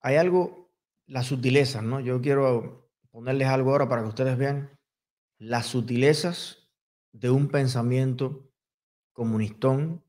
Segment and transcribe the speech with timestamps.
[0.00, 0.70] hay algo,
[1.06, 2.00] las sutilezas, ¿no?
[2.00, 4.78] Yo quiero ponerles algo ahora para que ustedes vean
[5.38, 6.68] las sutilezas
[7.12, 8.50] de un pensamiento
[9.12, 10.04] comunistón,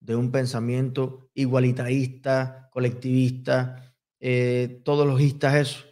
[0.00, 5.84] de un pensamiento igualitarista, colectivista, eh, todos los eso,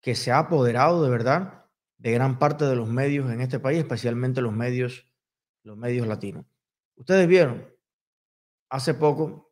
[0.00, 1.66] que se ha apoderado de verdad
[1.98, 5.06] de gran parte de los medios en este país, especialmente los medios,
[5.64, 6.46] los medios latinos.
[6.96, 7.68] Ustedes vieron
[8.70, 9.47] hace poco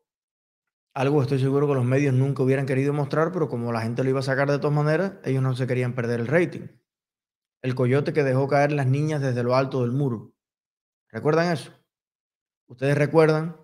[0.97, 4.09] algo estoy seguro que los medios nunca hubieran querido mostrar, pero como la gente lo
[4.09, 6.69] iba a sacar de todas maneras, ellos no se querían perder el rating.
[7.61, 10.33] El coyote que dejó caer las niñas desde lo alto del muro.
[11.11, 11.71] ¿Recuerdan eso?
[12.67, 13.59] Ustedes recuerdan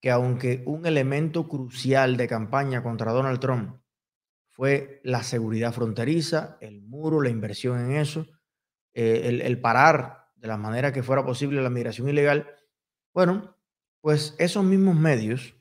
[0.00, 3.80] que aunque un elemento crucial de campaña contra Donald Trump
[4.52, 8.28] fue la seguridad fronteriza, el muro, la inversión en eso,
[8.94, 12.48] eh, el, parar de la manera que fuera posible la migración ilegal,
[13.12, 13.56] bueno,
[14.00, 15.55] pues esos mismos medios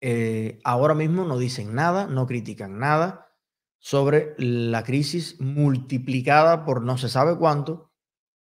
[0.00, 3.30] eh, ahora mismo no dicen nada, no critican nada
[3.78, 7.92] sobre la crisis multiplicada por no se sabe cuánto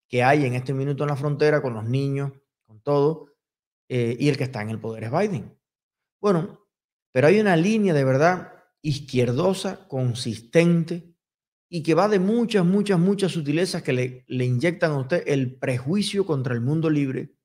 [0.07, 2.31] que hay en este minuto en la frontera con los niños,
[2.65, 3.33] con todo,
[3.89, 5.57] eh, y el que está en el poder es Biden.
[6.21, 6.65] Bueno,
[7.11, 11.13] pero hay una línea de verdad izquierdosa, consistente
[11.69, 15.57] y que va de muchas, muchas, muchas sutilezas que le, le inyectan a usted el
[15.57, 17.35] prejuicio contra el mundo libre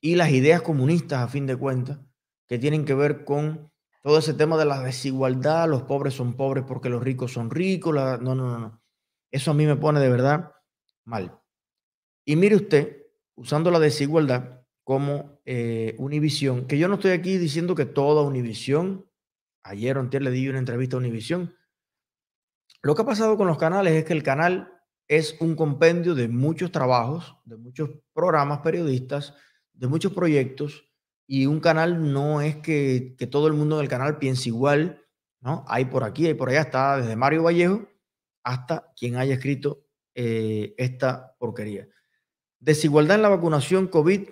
[0.00, 1.98] y las ideas comunistas a fin de cuentas
[2.46, 3.70] que tienen que ver con
[4.02, 7.94] todo ese tema de la desigualdad, los pobres son pobres porque los ricos son ricos,
[7.94, 8.82] no, no, no, no.
[9.30, 10.52] Eso a mí me pone de verdad
[11.04, 11.38] mal.
[12.24, 17.74] Y mire usted, usando la desigualdad como eh, Univisión, que yo no estoy aquí diciendo
[17.74, 19.06] que toda Univisión
[19.66, 21.56] Ayer o le di una entrevista a Univision.
[22.82, 24.70] Lo que ha pasado con los canales es que el canal
[25.08, 29.34] es un compendio de muchos trabajos, de muchos programas periodistas,
[29.72, 30.86] de muchos proyectos,
[31.26, 35.02] y un canal no es que, todo el mundo del canal piense igual,
[35.40, 35.64] ¿no?
[35.68, 37.86] Hay por aquí, hay por allá, está desde Mario Vallejo
[38.42, 41.88] hasta quien haya escrito eh, esta porquería.
[42.60, 44.28] Desigualdad en la vacunación COVID,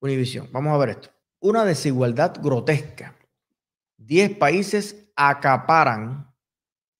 [0.00, 0.48] Univision.
[0.52, 1.10] Vamos a ver esto.
[1.40, 3.16] Una desigualdad grotesca
[4.00, 6.34] 10 países acaparan,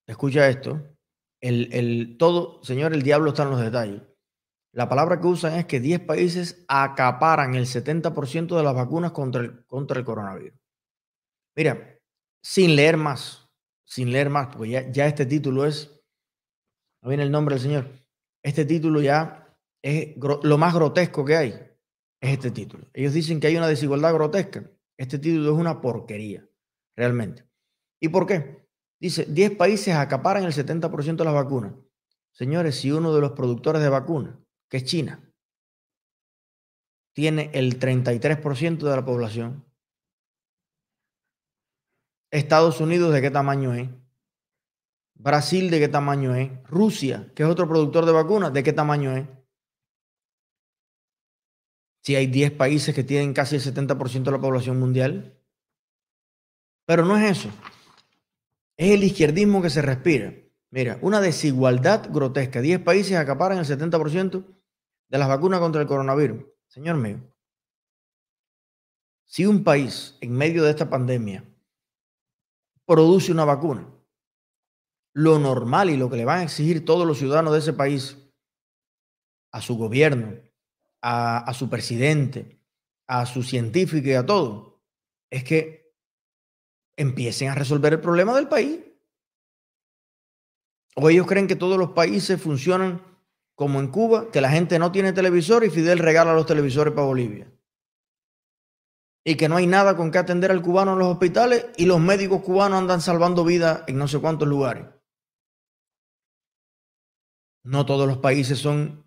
[0.06, 0.82] escucha esto,
[1.40, 4.02] el, el, todo, señor, el diablo está en los detalles.
[4.72, 9.42] La palabra que usan es que 10 países acaparan el 70% de las vacunas contra
[9.42, 10.58] el, contra el coronavirus.
[11.56, 11.98] Mira,
[12.42, 13.48] sin leer más,
[13.84, 16.00] sin leer más, porque ya, ya este título es,
[17.02, 17.90] no viene el nombre del señor,
[18.42, 21.48] este título ya es lo más grotesco que hay,
[22.20, 22.86] es este título.
[22.92, 24.70] Ellos dicen que hay una desigualdad grotesca.
[24.96, 26.46] Este título es una porquería
[26.96, 27.46] realmente.
[28.00, 28.68] ¿Y por qué?
[29.00, 31.72] Dice, 10 países acaparan el 70% de las vacunas.
[32.32, 34.34] Señores, si uno de los productores de vacunas,
[34.70, 35.20] que es China,
[37.12, 39.66] tiene el 33% de la población,
[42.30, 43.88] Estados Unidos, ¿de qué tamaño es?
[45.14, 46.50] Brasil, ¿de qué tamaño es?
[46.64, 49.26] Rusia, que es otro productor de vacunas, ¿de qué tamaño es?
[52.02, 55.36] Si hay 10 países que tienen casi el 70% de la población mundial,
[56.86, 57.50] pero no es eso.
[58.76, 60.32] Es el izquierdismo que se respira.
[60.70, 62.60] Mira, una desigualdad grotesca.
[62.60, 64.59] 10 países acaparan el 70%
[65.10, 66.44] de las vacunas contra el coronavirus.
[66.68, 67.20] Señor mío,
[69.26, 71.44] si un país en medio de esta pandemia
[72.86, 73.86] produce una vacuna,
[75.12, 78.16] lo normal y lo que le van a exigir todos los ciudadanos de ese país
[79.52, 80.40] a su gobierno,
[81.02, 82.60] a, su presidente,
[83.08, 84.80] a su científico y a todo,
[85.28, 85.92] es que
[86.96, 88.80] empiecen a resolver el problema del país.
[90.94, 93.09] O ellos creen que todos los países funcionan
[93.60, 97.06] como en Cuba, que la gente no tiene televisor y Fidel regala los televisores para
[97.06, 97.52] Bolivia.
[99.22, 102.00] Y que no hay nada con que atender al cubano en los hospitales y los
[102.00, 104.86] médicos cubanos andan salvando vidas en no sé cuántos lugares.
[107.62, 109.04] No todos los países son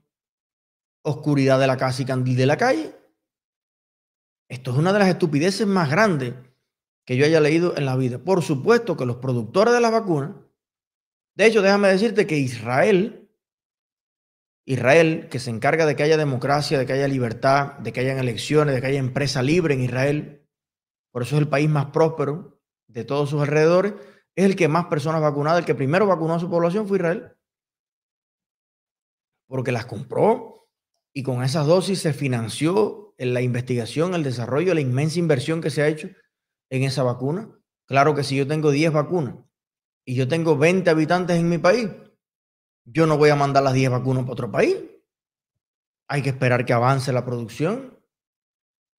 [1.02, 2.96] oscuridad de la casa y candil de la calle.
[4.48, 6.36] Esto es una de las estupideces más grandes
[7.08, 8.20] que yo haya leído en la vida.
[8.20, 10.36] Por supuesto que los productores de las vacunas,
[11.34, 13.23] de hecho, déjame decirte que Israel,
[14.66, 18.18] Israel, que se encarga de que haya democracia, de que haya libertad, de que haya
[18.20, 20.48] elecciones, de que haya empresa libre en Israel,
[21.12, 23.94] por eso es el país más próspero de todos sus alrededores,
[24.36, 27.36] es el que más personas vacunadas, el que primero vacunó a su población fue Israel.
[29.48, 30.70] Porque las compró
[31.14, 35.70] y con esas dosis se financió en la investigación, el desarrollo, la inmensa inversión que
[35.70, 36.10] se ha hecho
[36.70, 37.50] en esa vacuna?
[37.86, 39.36] Claro que si yo tengo 10 vacunas
[40.06, 41.90] y yo tengo 20 habitantes en mi país,
[42.86, 44.78] yo no voy a mandar las 10 vacunas para otro país.
[46.08, 47.98] Hay que esperar que avance la producción.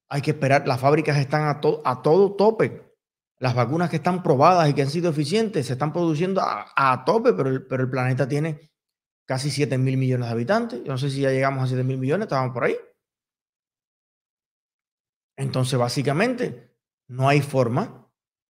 [0.08, 2.94] Hay que esperar, las fábricas están a, a todo tope.
[3.38, 7.32] Las vacunas que están probadas y que han sido eficientes se están produciendo a, tope,
[7.32, 8.70] pero el, pero el planeta tiene
[9.26, 10.84] casi 7 mil millones de habitantes.
[10.84, 12.76] Yo no sé si ya llegamos a 7 mil millones, estábamos por ahí.
[15.36, 16.74] Entonces, básicamente,
[17.08, 18.08] no hay forma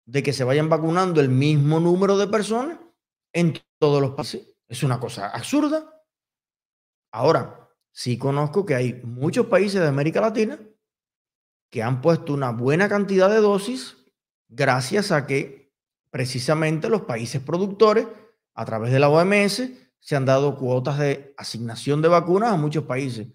[0.05, 2.79] de que se vayan vacunando el mismo número de personas
[3.33, 4.50] en todos los países.
[4.71, 6.01] Es una cosa absurda.
[7.11, 10.57] Ahora, sí conozco que hay muchos países de América Latina
[11.69, 13.97] que han puesto una buena cantidad de dosis
[14.47, 15.73] gracias a que
[16.09, 18.07] precisamente los países productores,
[18.55, 22.85] a través de la OMS, se han dado cuotas de asignación de vacunas a muchos
[22.85, 23.27] países.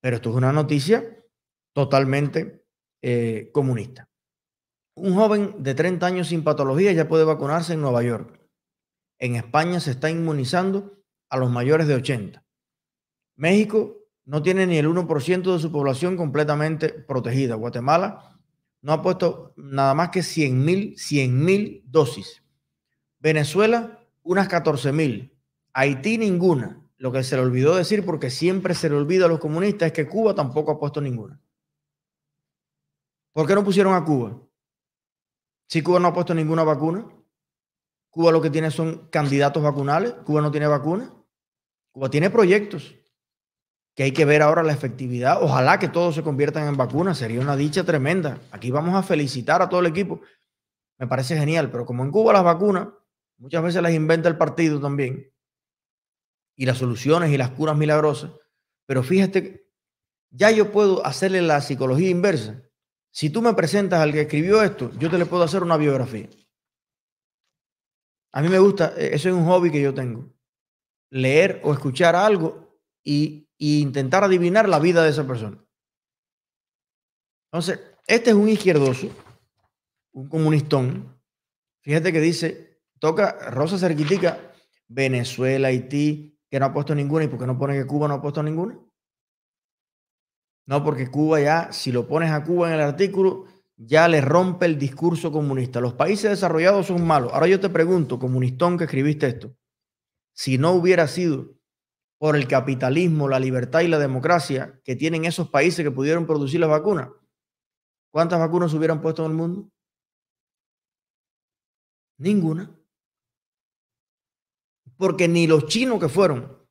[0.00, 1.04] Pero esto es una noticia
[1.72, 2.68] totalmente
[3.02, 4.08] eh, comunista.
[4.94, 8.43] Un joven de 30 años sin patología ya puede vacunarse en Nueva York.
[9.18, 12.44] En España se está inmunizando a los mayores de 80.
[13.36, 17.54] México no tiene ni el 1% de su población completamente protegida.
[17.56, 18.38] Guatemala
[18.80, 22.42] no ha puesto nada más que 100 mil 100, dosis.
[23.18, 25.36] Venezuela, unas 14 mil.
[25.72, 26.80] Haití, ninguna.
[26.98, 29.92] Lo que se le olvidó decir, porque siempre se le olvida a los comunistas, es
[29.92, 31.40] que Cuba tampoco ha puesto ninguna.
[33.32, 34.40] ¿Por qué no pusieron a Cuba?
[35.66, 37.06] Si Cuba no ha puesto ninguna vacuna,
[38.14, 41.12] Cuba lo que tiene son candidatos vacunales, Cuba no tiene vacuna,
[41.90, 42.94] Cuba tiene proyectos
[43.96, 45.42] que hay que ver ahora la efectividad.
[45.42, 48.38] Ojalá que todos se conviertan en vacunas, sería una dicha tremenda.
[48.52, 50.20] Aquí vamos a felicitar a todo el equipo.
[50.96, 52.86] Me parece genial, pero como en Cuba las vacunas
[53.36, 55.32] muchas veces las inventa el partido también,
[56.54, 58.30] y las soluciones y las curas milagrosas,
[58.86, 59.66] pero fíjate,
[60.30, 62.62] ya yo puedo hacerle la psicología inversa.
[63.10, 66.28] Si tú me presentas al que escribió esto, yo te le puedo hacer una biografía.
[68.34, 70.28] A mí me gusta, e-, eso es un hobby que yo tengo,
[71.10, 75.64] leer o escuchar algo y intentar adivinar la vida de esa persona.
[77.52, 79.08] Entonces, este es un izquierdoso,
[80.12, 81.16] un comunistón.
[81.82, 84.52] Fíjate que dice, toca Rosa Cerquitica,
[84.88, 87.24] Venezuela, Haití, que no ha puesto ninguna.
[87.24, 88.76] ¿Y por qué no pone que Cuba no ha puesto ninguna?
[90.66, 93.46] No, porque Cuba ya, si lo pones a Cuba en el artículo,
[93.76, 95.80] ya le rompe el discurso comunista.
[95.80, 97.32] Los países desarrollados son malos.
[97.32, 99.56] Ahora yo te pregunto, comunistón que escribiste esto,
[100.32, 101.54] si no hubiera sido
[102.18, 106.60] por el capitalismo, la libertad y la democracia que tienen esos países que pudieron producir
[106.60, 107.10] las vacunas,
[108.10, 109.70] ¿cuántas vacunas hubieran puesto en el mundo?
[112.18, 112.70] Ninguna.
[114.96, 116.64] Porque ni los chinos que fueron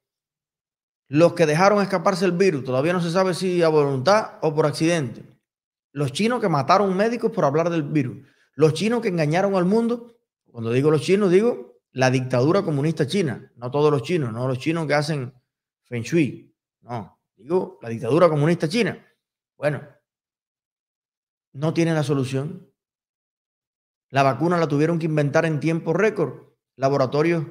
[1.09, 4.65] los que dejaron escaparse el virus, todavía no se sabe si a voluntad o por
[4.65, 5.32] accidente.
[5.93, 8.27] Los chinos que mataron médicos por hablar del virus.
[8.55, 10.17] Los chinos que engañaron al mundo.
[10.51, 14.57] Cuando digo los chinos, digo la dictadura comunista china, no todos los chinos, no los
[14.57, 15.33] chinos que hacen
[15.83, 19.03] feng shui, no, digo la dictadura comunista china.
[19.57, 19.87] Bueno,
[21.53, 22.69] no tiene la solución.
[24.09, 26.53] La vacuna la tuvieron que inventar en tiempo récord.
[26.75, 27.45] Laboratorios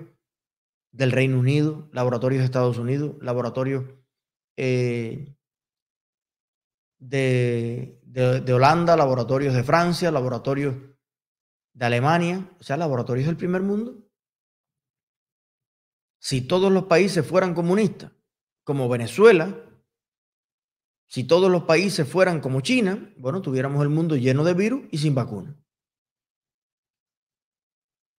[0.91, 3.85] del Reino Unido, laboratorios de Estados Unidos, laboratorios
[4.57, 5.35] eh,
[6.99, 10.75] de, de Holanda, laboratorios de Francia, laboratorios
[11.73, 14.05] de Alemania, o sea, laboratorios del primer mundo.
[16.19, 18.13] Si todos los países fueran comunistas,
[18.65, 19.59] como Venezuela,
[21.07, 24.99] si todos los países fueran como China, bueno, tuviéramos el mundo lleno de virus y
[24.99, 25.57] sin vacuna.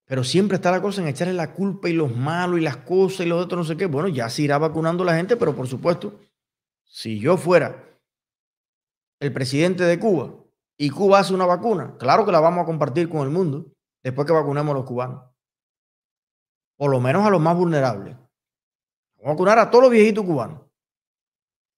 [0.05, 3.25] Pero siempre está la cosa en echarle la culpa y los malos y las cosas
[3.25, 3.85] y los otros no sé qué.
[3.85, 6.19] Bueno, ya se irá vacunando la gente, pero por supuesto,
[6.83, 7.92] si yo fuera
[9.19, 10.33] el presidente de Cuba
[10.77, 13.67] y Cuba hace una vacuna, claro que la vamos a compartir con el mundo
[14.03, 15.33] después que vacunemos a los cubanos
[16.77, 18.15] por lo menos a los más vulnerables.
[19.15, 20.61] Vamos a vacunar a todos los viejitos cubanos,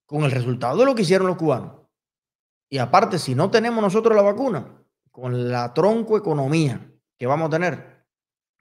[0.08, 1.74] con el resultado de lo que hicieron los cubanos.
[2.70, 7.52] Y aparte, si no tenemos nosotros la vacuna, con la tronco economía que vamos a
[7.52, 7.95] tener,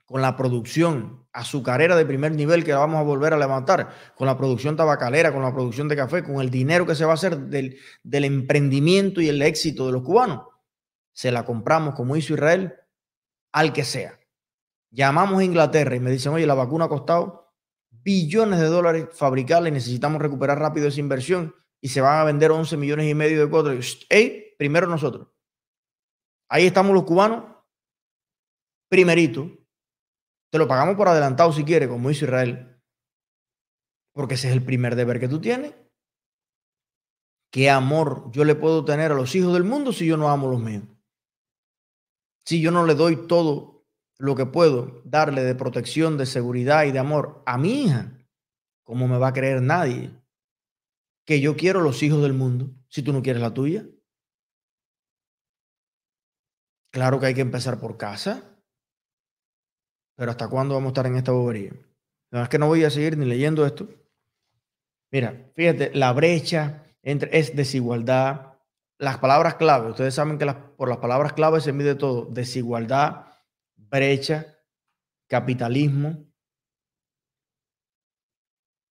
[0.05, 4.37] con la producción azucarera de primer nivel que vamos a volver a levantar, con la
[4.37, 7.37] producción tabacalera, con la producción de café, con el dinero que se va a hacer
[7.37, 10.47] del, emprendimiento y el éxito de los cubanos,
[11.11, 12.75] se la compramos como hizo Israel
[13.51, 14.19] al que sea.
[14.91, 17.53] Llamamos a Inglaterra y me dicen, oye, la vacuna ha costado
[17.89, 22.51] billones de dólares fabricarla y necesitamos recuperar rápido esa inversión y se van a vender
[22.51, 23.99] 11 millones y medio de cuotas.
[24.09, 25.27] Hey, primero nosotros.
[26.47, 27.43] Ahí estamos los cubanos,
[28.87, 29.64] primerito.
[30.55, 32.81] Te lo pagamos por adelantado si quieres, como hizo Israel.
[34.13, 35.75] Porque ese es el primer deber que tú tienes.
[37.51, 40.47] ¿Qué amor yo le puedo tener a los hijos del mundo si yo no amo
[40.47, 40.85] a los míos?
[42.45, 43.85] Si yo no le doy todo
[44.17, 48.25] lo que puedo darle de protección, de seguridad y de amor a mi hija,
[48.85, 50.17] ¿cómo me va a creer nadie
[51.25, 53.85] que yo quiero los hijos del mundo si tú no quieres la tuya?
[56.93, 58.54] Claro que hay que empezar por casa.
[60.15, 61.73] Pero ¿hasta cuándo vamos a estar en esta bobería?
[62.31, 63.87] No es que no voy a seguir ni leyendo esto.
[65.11, 68.53] Mira, fíjate, la brecha entre es desigualdad.
[68.97, 70.45] Las palabras clave, ustedes saben que
[70.77, 72.25] por las palabras clave se mide todo.
[72.25, 73.27] Desigualdad,
[73.75, 74.57] brecha,
[75.27, 76.25] capitalismo.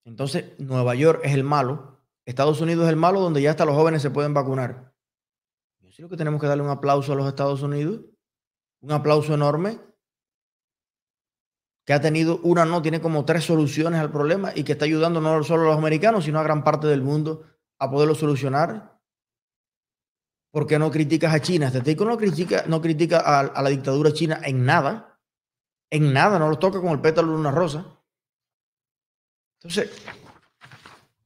[0.05, 1.95] Entonces, Nueva York es el malo,
[2.27, 4.95] Estados Unidos es el malo donde ya hasta los jóvenes se pueden vacunar.
[5.81, 8.01] Yo creo que tenemos que darle un aplauso a los Estados Unidos,
[8.81, 9.79] un aplauso enorme,
[11.85, 15.21] que ha tenido una, no, tiene como tres soluciones al problema y que está ayudando
[15.21, 17.45] no solo a los americanos, sino a gran parte del mundo
[17.79, 18.99] a poderlo solucionar.
[20.51, 21.71] ¿Por qué no criticas a China?
[21.75, 25.15] Este no critica, no critica a la dictadura china en nada
[25.95, 27.87] en nada, no los toca con el pétalo de una rosa.
[29.61, 29.93] Entonces,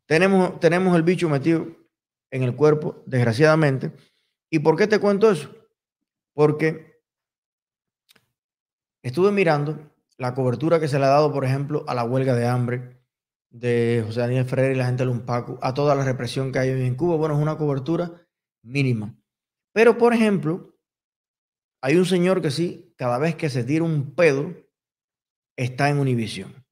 [0.05, 1.67] tenemos, tenemos el bicho metido
[2.31, 3.93] en el cuerpo, desgraciadamente.
[4.51, 5.51] ¿Y por qué te cuento eso?
[6.35, 7.01] Porque
[9.03, 9.79] estuve mirando
[10.19, 13.01] la cobertura que se le ha dado, por ejemplo, a la huelga de hambre
[13.51, 16.71] de José Daniel Ferrer y la gente de Lumpacu, a toda la represión que hay
[16.71, 17.17] en Cuba.
[17.17, 18.27] Bueno, es una cobertura
[18.63, 19.17] mínima.
[19.73, 20.77] Pero, por ejemplo,
[21.81, 24.53] hay un señor que sí, cada vez que se tira un pedo,
[25.57, 26.67] está en Univisión.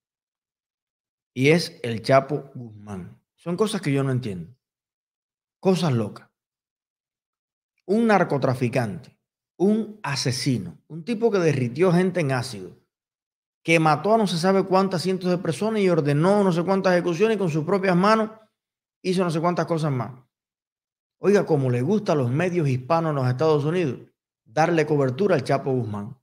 [1.32, 3.22] Y es el Chapo Guzmán.
[3.36, 4.56] Son cosas que yo no entiendo.
[5.60, 6.28] Cosas locas.
[7.86, 9.16] Un narcotraficante,
[9.56, 12.76] un asesino, un tipo que derritió gente en ácido,
[13.66, 16.92] que mató a no se sabe cuántas cientos de personas y ordenó no sé cuántas
[16.92, 18.30] ejecuciones y con sus propias manos
[19.02, 20.12] hizo no sé cuántas cosas más.
[21.18, 23.98] Oiga, como le gusta a los medios hispanos en los Estados Unidos,
[24.44, 26.16] darle cobertura al Chapo Guzmán.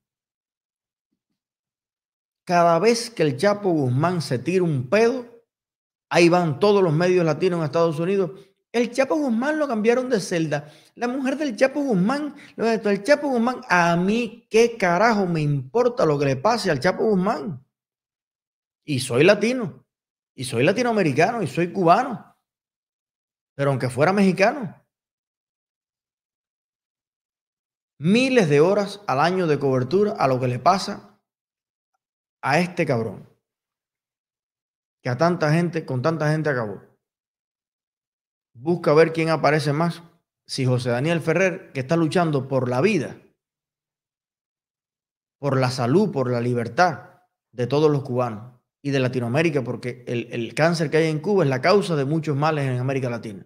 [2.45, 5.25] Cada vez que el Chapo Guzmán se tira un pedo,
[6.07, 8.31] ahí van todos los medios latinos en Estados Unidos.
[8.73, 10.73] El Chapo Guzmán lo cambiaron de celda.
[10.95, 16.17] La mujer del Chapo Guzmán, el Chapo Guzmán, a mí qué carajo me importa lo
[16.17, 17.63] que le pase al Chapo Guzmán.
[18.83, 19.85] Y soy latino,
[20.33, 22.35] y soy latinoamericano, y soy cubano.
[23.53, 24.83] Pero aunque fuera mexicano,
[27.99, 31.21] miles de horas al año de cobertura a lo que le pasa
[32.41, 33.29] a este cabrón.
[35.03, 36.92] Que a tanta gente, con tanta gente acabó.
[38.53, 40.03] Busca ver quién aparece más.
[40.45, 43.17] Si José Daniel Ferrer, que está luchando por la vida,
[45.39, 50.27] por la salud, por la libertad de todos los cubanos y de Latinoamérica, porque el,
[50.31, 53.45] el cáncer que hay en Cuba es la causa de muchos males en América Latina.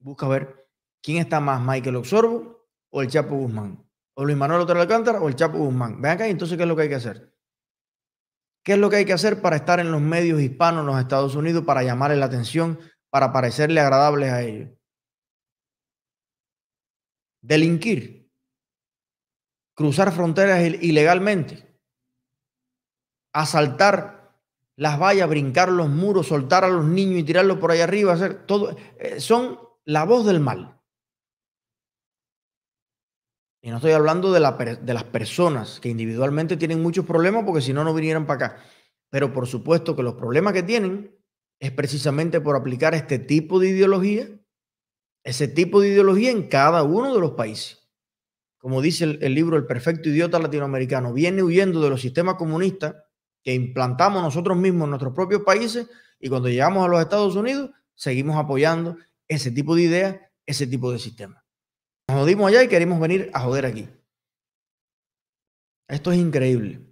[0.00, 0.68] Busca ver
[1.02, 3.88] quién está más, Michael Oxorbo o el Chapo Guzmán.
[4.16, 6.00] O Luis Manuel Otero Alcántara o el Chapo Guzmán.
[6.00, 7.34] Ven acá, entonces, ¿qué es lo que hay que hacer?
[8.64, 10.98] ¿Qué es lo que hay que hacer para estar en los medios hispanos en los
[10.98, 12.78] Estados Unidos, para llamarle la atención,
[13.14, 14.70] para parecerle agradables a ellos?
[17.40, 18.28] Delinquir.
[19.72, 21.78] Cruzar fronteras ilegalmente.
[23.32, 24.36] Asaltar
[24.74, 28.46] las vallas, brincar los muros, soltar a los niños y tirarlos por ahí arriba, hacer
[28.46, 28.76] todo.
[28.98, 30.80] Eh, son la voz del mal.
[33.62, 37.84] Y no estoy hablando de, las personas que individualmente tienen muchos problemas porque si no,
[37.84, 38.64] no vinieran para acá.
[39.08, 41.13] Pero por supuesto que los problemas que tienen
[41.64, 44.28] es precisamente por aplicar este tipo de ideología,
[45.24, 47.88] ese tipo de ideología en cada uno de los países.
[48.58, 52.96] Como dice el, libro El perfecto idiota latinoamericano, viene huyendo de los sistemas comunistas
[53.42, 55.88] que implantamos nosotros mismos en nuestros propios países
[56.20, 60.92] y cuando llegamos a los Estados Unidos seguimos apoyando ese tipo de ideas, ese tipo
[60.92, 61.42] de sistemas.
[62.08, 63.88] Nos jodimos allá y queremos venir a joder aquí.
[65.88, 66.82] Esto es increíble,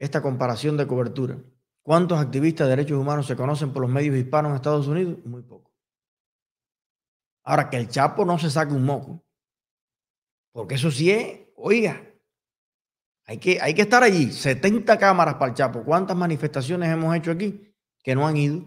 [0.00, 1.38] esta comparación de cobertura.
[1.82, 5.18] ¿Cuántos activistas de derechos humanos se conocen por los medios hispanos en Estados Unidos?
[5.24, 5.72] Muy poco.
[7.44, 9.24] Ahora, que el Chapo no se saque un moco,
[10.52, 12.02] porque eso sí es, oiga,
[13.26, 14.30] hay que, hay que estar allí.
[14.30, 15.84] 70 cámaras para el Chapo.
[15.84, 18.64] ¿Cuántas manifestaciones hemos hecho aquí que no han ido?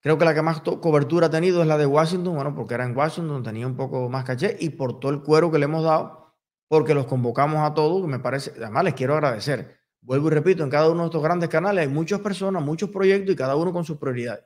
[0.00, 2.84] Creo que la que más cobertura ha tenido es la de Washington, bueno, porque era
[2.84, 5.82] en Washington, tenía un poco más caché y por todo el cuero que le hemos
[5.82, 6.36] dado,
[6.68, 9.83] porque los convocamos a todos, me parece, además les quiero agradecer.
[10.04, 13.32] Vuelvo y repito, en cada uno de estos grandes canales hay muchas personas, muchos proyectos
[13.32, 14.44] y cada uno con sus prioridades.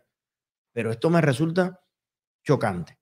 [0.73, 1.83] Pero esto me resulta
[2.45, 2.97] chocante.